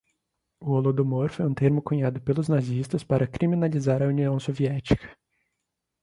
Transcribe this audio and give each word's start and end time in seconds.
O 0.59 0.71
holodomor 0.71 1.29
foi 1.31 1.45
um 1.45 1.53
termo 1.53 1.79
cunhado 1.87 2.19
pelos 2.23 2.49
nazistas 2.49 3.03
para 3.03 3.27
criminalizar 3.27 4.01
a 4.01 4.07
União 4.07 4.39
Soviética 4.39 5.15